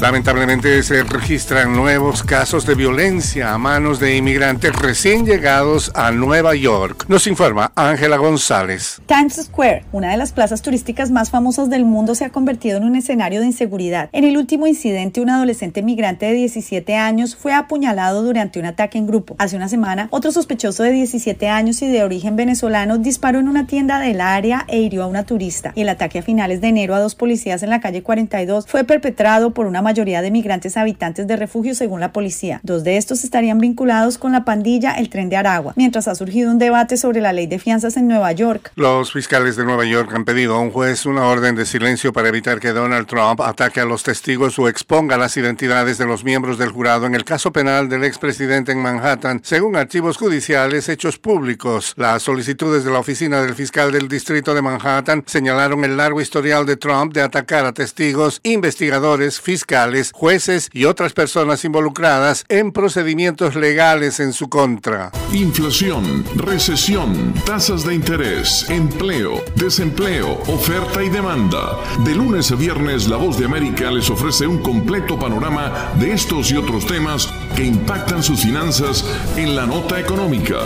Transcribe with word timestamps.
Lamentablemente 0.00 0.82
se 0.82 1.02
registran 1.02 1.76
nuevos 1.76 2.22
casos 2.22 2.64
de 2.64 2.74
violencia 2.74 3.52
a 3.52 3.58
manos 3.58 4.00
de 4.00 4.16
inmigrantes 4.16 4.74
recién 4.74 5.26
llegados 5.26 5.92
a 5.94 6.10
Nueva 6.10 6.54
York. 6.54 7.04
Nos 7.08 7.26
informa 7.26 7.70
Ángela 7.76 8.16
González. 8.16 9.02
Times 9.04 9.34
Square, 9.34 9.84
una 9.92 10.10
de 10.10 10.16
las 10.16 10.32
plazas 10.32 10.62
turísticas 10.62 11.10
más 11.10 11.28
famosas 11.30 11.68
del 11.68 11.84
mundo, 11.84 12.14
se 12.14 12.24
ha 12.24 12.30
convertido 12.30 12.78
en 12.78 12.84
un 12.84 12.96
escenario 12.96 13.40
de 13.40 13.46
inseguridad. 13.46 14.08
En 14.12 14.24
el 14.24 14.38
último 14.38 14.66
incidente, 14.66 15.20
un 15.20 15.28
adolescente 15.28 15.82
migrante 15.82 16.24
de 16.24 16.32
17 16.32 16.96
años 16.96 17.36
fue 17.36 17.52
apuñalado 17.52 18.22
durante 18.22 18.58
un 18.58 18.64
ataque 18.64 18.96
en 18.96 19.06
grupo. 19.06 19.36
Hace 19.38 19.56
una 19.56 19.68
semana, 19.68 20.08
otro 20.12 20.32
sospechoso 20.32 20.82
de 20.82 20.92
17 20.92 21.46
años 21.48 21.82
y 21.82 21.88
de 21.88 22.04
origen 22.04 22.36
venezolano 22.36 22.96
disparó 22.96 23.38
en 23.38 23.48
una 23.48 23.66
tienda 23.66 23.98
del 23.98 24.22
área 24.22 24.64
e 24.68 24.80
hirió 24.80 25.02
a 25.02 25.08
una 25.08 25.24
turista. 25.24 25.72
Y 25.74 25.82
el 25.82 25.90
ataque 25.90 26.20
a 26.20 26.22
finales 26.22 26.62
de 26.62 26.68
enero 26.68 26.94
a 26.94 27.00
dos 27.00 27.14
policías 27.14 27.62
en 27.62 27.68
la 27.68 27.80
calle 27.80 28.02
42 28.02 28.66
fue 28.66 28.84
perpetrado 28.84 29.52
por 29.52 29.66
una 29.66 29.82
mayoría 29.90 30.22
de 30.22 30.30
migrantes 30.30 30.76
habitantes 30.76 31.26
de 31.26 31.34
refugio 31.34 31.74
según 31.74 31.98
la 31.98 32.12
policía. 32.12 32.60
Dos 32.62 32.84
de 32.84 32.96
estos 32.96 33.24
estarían 33.24 33.58
vinculados 33.58 34.18
con 34.18 34.30
la 34.30 34.44
pandilla 34.44 34.92
El 34.92 35.10
Tren 35.10 35.28
de 35.28 35.36
Aragua, 35.36 35.72
mientras 35.74 36.06
ha 36.06 36.14
surgido 36.14 36.52
un 36.52 36.60
debate 36.60 36.96
sobre 36.96 37.20
la 37.20 37.32
ley 37.32 37.48
de 37.48 37.58
fianzas 37.58 37.96
en 37.96 38.06
Nueva 38.06 38.30
York. 38.30 38.70
Los 38.76 39.12
fiscales 39.12 39.56
de 39.56 39.64
Nueva 39.64 39.84
York 39.84 40.12
han 40.14 40.24
pedido 40.24 40.54
a 40.54 40.60
un 40.60 40.70
juez 40.70 41.06
una 41.06 41.24
orden 41.26 41.56
de 41.56 41.66
silencio 41.66 42.12
para 42.12 42.28
evitar 42.28 42.60
que 42.60 42.70
Donald 42.70 43.08
Trump 43.08 43.40
ataque 43.40 43.80
a 43.80 43.84
los 43.84 44.04
testigos 44.04 44.60
o 44.60 44.68
exponga 44.68 45.16
las 45.16 45.36
identidades 45.36 45.98
de 45.98 46.06
los 46.06 46.22
miembros 46.22 46.56
del 46.56 46.70
jurado 46.70 47.06
en 47.06 47.16
el 47.16 47.24
caso 47.24 47.52
penal 47.52 47.88
del 47.88 48.04
expresidente 48.04 48.70
en 48.70 48.78
Manhattan, 48.78 49.40
según 49.42 49.74
archivos 49.74 50.18
judiciales 50.18 50.88
hechos 50.88 51.18
públicos. 51.18 51.94
Las 51.96 52.22
solicitudes 52.22 52.84
de 52.84 52.92
la 52.92 53.00
oficina 53.00 53.42
del 53.42 53.56
fiscal 53.56 53.90
del 53.90 54.06
distrito 54.06 54.54
de 54.54 54.62
Manhattan 54.62 55.24
señalaron 55.26 55.84
el 55.84 55.96
largo 55.96 56.20
historial 56.20 56.64
de 56.64 56.76
Trump 56.76 57.12
de 57.12 57.22
atacar 57.22 57.64
a 57.64 57.72
testigos, 57.72 58.38
investigadores, 58.44 59.40
fiscales, 59.40 59.79
jueces 60.12 60.68
y 60.72 60.84
otras 60.84 61.12
personas 61.12 61.64
involucradas 61.64 62.44
en 62.48 62.72
procedimientos 62.72 63.54
legales 63.54 64.20
en 64.20 64.32
su 64.32 64.48
contra. 64.48 65.10
Inflación, 65.32 66.24
recesión, 66.36 67.34
tasas 67.46 67.84
de 67.84 67.94
interés, 67.94 68.68
empleo, 68.68 69.42
desempleo, 69.56 70.40
oferta 70.46 71.02
y 71.02 71.08
demanda. 71.08 71.78
De 72.04 72.14
lunes 72.14 72.50
a 72.52 72.56
viernes, 72.56 73.08
La 73.08 73.16
Voz 73.16 73.38
de 73.38 73.46
América 73.46 73.90
les 73.90 74.10
ofrece 74.10 74.46
un 74.46 74.58
completo 74.58 75.18
panorama 75.18 75.92
de 75.98 76.12
estos 76.12 76.50
y 76.50 76.56
otros 76.56 76.86
temas 76.86 77.28
que 77.56 77.64
impactan 77.64 78.22
sus 78.22 78.42
finanzas 78.42 79.04
en 79.36 79.56
la 79.56 79.66
nota 79.66 79.98
económica. 80.00 80.58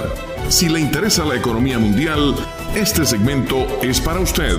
Si 0.49 0.69
le 0.69 0.81
interesa 0.81 1.25
la 1.25 1.37
economía 1.37 1.79
mundial, 1.79 2.35
este 2.75 3.05
segmento 3.07 3.67
es 3.83 4.01
para 4.01 4.21
usted. 4.21 4.59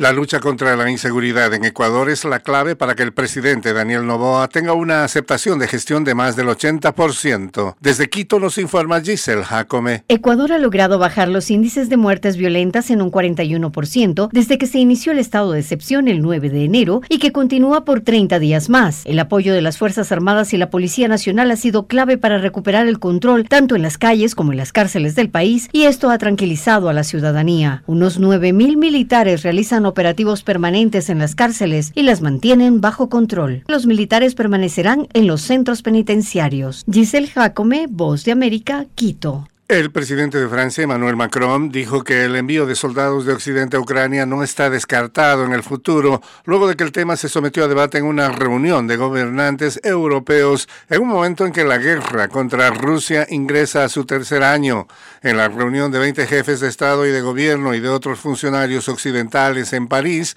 La 0.00 0.14
lucha 0.14 0.40
contra 0.40 0.76
la 0.76 0.90
inseguridad 0.90 1.52
en 1.52 1.66
Ecuador 1.66 2.08
es 2.08 2.24
la 2.24 2.40
clave 2.40 2.74
para 2.74 2.94
que 2.94 3.02
el 3.02 3.12
presidente 3.12 3.74
Daniel 3.74 4.06
Novoa 4.06 4.48
tenga 4.48 4.72
una 4.72 5.04
aceptación 5.04 5.58
de 5.58 5.68
gestión 5.68 6.04
de 6.04 6.14
más 6.14 6.36
del 6.36 6.46
80%. 6.46 7.74
Desde 7.78 8.08
Quito 8.08 8.40
nos 8.40 8.56
informa 8.56 9.02
Giselle 9.02 9.44
Jacome. 9.44 10.04
Ecuador 10.08 10.52
ha 10.52 10.58
logrado 10.58 10.98
bajar 10.98 11.28
los 11.28 11.50
índices 11.50 11.90
de 11.90 11.98
muertes 11.98 12.38
violentas 12.38 12.90
en 12.90 13.02
un 13.02 13.12
41% 13.12 14.30
desde 14.32 14.56
que 14.56 14.66
se 14.66 14.78
inició 14.78 15.12
el 15.12 15.18
estado 15.18 15.52
de 15.52 15.60
excepción 15.60 16.08
el 16.08 16.22
9 16.22 16.48
de 16.48 16.64
enero 16.64 17.02
y 17.10 17.18
que 17.18 17.30
continúa 17.30 17.84
por 17.84 18.00
30 18.00 18.38
días 18.38 18.70
más. 18.70 19.02
El 19.04 19.18
apoyo 19.18 19.52
de 19.52 19.60
las 19.60 19.76
Fuerzas 19.76 20.10
Armadas 20.12 20.54
y 20.54 20.56
la 20.56 20.70
Policía 20.70 21.08
Nacional 21.08 21.50
ha 21.50 21.56
sido 21.56 21.86
clave 21.86 22.16
para 22.16 22.38
recuperar 22.38 22.88
el 22.88 23.00
control 23.00 23.46
tanto 23.50 23.76
en 23.76 23.82
las 23.82 23.98
calles 23.98 24.34
como 24.34 24.52
en 24.52 24.56
las 24.56 24.72
cárceles 24.72 25.14
del 25.14 25.28
país 25.28 25.68
y 25.72 25.82
esto 25.82 26.08
ha 26.08 26.16
tranquilizado 26.16 26.88
a 26.88 26.94
la 26.94 27.04
ciudadanía. 27.04 27.82
Unos 27.86 28.18
9.000 28.18 28.78
militares 28.78 29.42
realizan 29.42 29.89
operativos 29.90 30.42
permanentes 30.42 31.10
en 31.10 31.18
las 31.18 31.34
cárceles 31.34 31.92
y 31.94 32.02
las 32.02 32.22
mantienen 32.22 32.80
bajo 32.80 33.10
control. 33.10 33.64
Los 33.68 33.84
militares 33.84 34.34
permanecerán 34.34 35.06
en 35.12 35.26
los 35.26 35.42
centros 35.42 35.82
penitenciarios. 35.82 36.84
Giselle 36.90 37.28
Jacome, 37.28 37.86
Voz 37.90 38.24
de 38.24 38.32
América, 38.32 38.86
Quito. 38.94 39.49
El 39.70 39.92
presidente 39.92 40.36
de 40.36 40.48
Francia, 40.48 40.82
Emmanuel 40.82 41.14
Macron, 41.14 41.70
dijo 41.70 42.02
que 42.02 42.24
el 42.24 42.34
envío 42.34 42.66
de 42.66 42.74
soldados 42.74 43.24
de 43.24 43.32
Occidente 43.32 43.76
a 43.76 43.80
Ucrania 43.80 44.26
no 44.26 44.42
está 44.42 44.68
descartado 44.68 45.44
en 45.44 45.52
el 45.52 45.62
futuro, 45.62 46.20
luego 46.44 46.66
de 46.66 46.74
que 46.74 46.82
el 46.82 46.90
tema 46.90 47.14
se 47.14 47.28
sometió 47.28 47.62
a 47.62 47.68
debate 47.68 47.98
en 47.98 48.04
una 48.04 48.30
reunión 48.30 48.88
de 48.88 48.96
gobernantes 48.96 49.78
europeos 49.84 50.68
en 50.88 51.02
un 51.02 51.08
momento 51.10 51.46
en 51.46 51.52
que 51.52 51.62
la 51.62 51.78
guerra 51.78 52.26
contra 52.26 52.70
Rusia 52.70 53.28
ingresa 53.30 53.84
a 53.84 53.88
su 53.88 54.04
tercer 54.06 54.42
año. 54.42 54.88
En 55.22 55.36
la 55.36 55.46
reunión 55.46 55.92
de 55.92 56.00
20 56.00 56.26
jefes 56.26 56.58
de 56.58 56.66
Estado 56.66 57.06
y 57.06 57.12
de 57.12 57.20
Gobierno 57.20 57.72
y 57.72 57.78
de 57.78 57.90
otros 57.90 58.18
funcionarios 58.18 58.88
occidentales 58.88 59.72
en 59.72 59.86
París, 59.86 60.34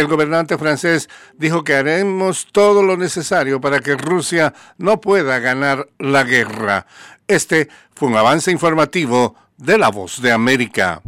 el 0.00 0.06
gobernante 0.06 0.58
francés 0.58 1.08
dijo 1.36 1.64
que 1.64 1.74
haremos 1.74 2.46
todo 2.52 2.82
lo 2.82 2.96
necesario 2.96 3.60
para 3.60 3.80
que 3.80 3.96
Rusia 3.96 4.52
no 4.78 5.00
pueda 5.00 5.38
ganar 5.38 5.88
la 5.98 6.24
guerra. 6.24 6.86
Este 7.28 7.68
fue 7.94 8.08
un 8.08 8.16
avance 8.16 8.50
informativo 8.50 9.34
de 9.56 9.78
La 9.78 9.88
Voz 9.88 10.20
de 10.20 10.32
América. 10.32 11.02